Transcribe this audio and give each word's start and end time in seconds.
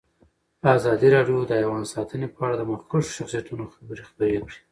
ازادي 0.77 1.07
راډیو 1.15 1.37
د 1.45 1.51
حیوان 1.59 1.83
ساتنه 1.93 2.27
په 2.35 2.39
اړه 2.45 2.55
د 2.57 2.63
مخکښو 2.71 3.13
شخصیتونو 3.17 3.63
خبرې 3.73 4.03
خپرې 4.09 4.31
کړي. 4.43 4.57